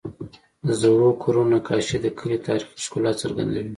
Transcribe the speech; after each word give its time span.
د 0.67 0.69
زړو 0.81 1.09
کورونو 1.23 1.51
نقاشې 1.57 1.97
د 2.01 2.07
کلي 2.19 2.37
تاریخي 2.47 2.77
ښکلا 2.85 3.11
څرګندوي. 3.21 3.69